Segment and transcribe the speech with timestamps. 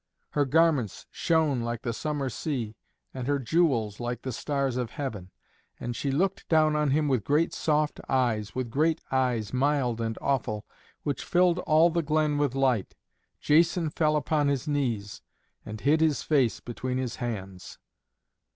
[0.31, 2.75] Her garments shone like the summer sea,
[3.13, 5.29] and her jewels like the stars of heaven.
[5.79, 10.17] And she looked down on him with great soft eyes, with great eyes, mild and
[10.19, 10.65] awful,
[11.03, 12.95] which filled all the glen with light.
[13.39, 15.21] Jason fell upon his knees
[15.67, 17.77] and hid his face between his hands.